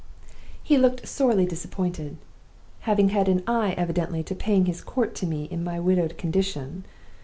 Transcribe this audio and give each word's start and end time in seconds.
"He 0.63 0.79
looked 0.79 1.07
sorely 1.07 1.45
disappointed 1.45 2.17
(having 2.89 3.09
had 3.09 3.29
an 3.29 3.43
eye 3.45 3.73
evidently 3.77 4.23
to 4.23 4.33
paying 4.33 4.65
his 4.65 4.81
court 4.81 5.13
to 5.17 5.27
me 5.27 5.43
in 5.51 5.63
my 5.63 5.79
widowed 5.79 6.17
condition!) 6.17 6.85